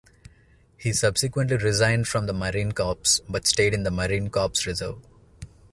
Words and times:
He 0.77 0.93
subsequently 0.93 1.57
resigned 1.57 2.07
from 2.07 2.25
the 2.25 2.33
Marine 2.33 2.71
Corps, 2.71 3.21
but 3.29 3.45
stayed 3.45 3.75
in 3.75 3.83
the 3.83 3.91
Marine 3.91 4.31
Corps 4.31 4.65
Reserve. 4.65 4.97